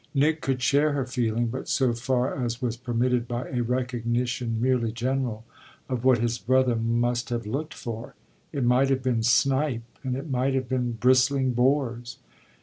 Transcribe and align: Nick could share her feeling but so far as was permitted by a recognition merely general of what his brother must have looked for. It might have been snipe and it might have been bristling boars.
Nick 0.15 0.41
could 0.41 0.63
share 0.63 0.93
her 0.93 1.05
feeling 1.05 1.45
but 1.45 1.67
so 1.69 1.93
far 1.93 2.43
as 2.43 2.59
was 2.59 2.75
permitted 2.75 3.27
by 3.27 3.47
a 3.49 3.61
recognition 3.61 4.59
merely 4.59 4.91
general 4.91 5.45
of 5.87 6.03
what 6.03 6.17
his 6.17 6.39
brother 6.39 6.75
must 6.75 7.29
have 7.29 7.45
looked 7.45 7.75
for. 7.75 8.15
It 8.51 8.63
might 8.63 8.89
have 8.89 9.03
been 9.03 9.21
snipe 9.21 9.83
and 10.03 10.15
it 10.15 10.27
might 10.27 10.55
have 10.55 10.67
been 10.67 10.93
bristling 10.93 11.53
boars. 11.53 12.17